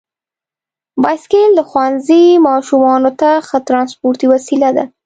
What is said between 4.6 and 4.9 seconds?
ده.